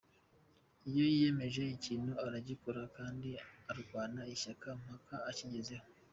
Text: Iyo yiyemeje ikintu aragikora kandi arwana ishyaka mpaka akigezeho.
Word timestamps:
Iyo 0.89 1.03
yiyemeje 1.13 1.61
ikintu 1.77 2.11
aragikora 2.25 2.81
kandi 2.97 3.29
arwana 3.71 4.21
ishyaka 4.33 4.67
mpaka 4.81 5.15
akigezeho. 5.29 5.85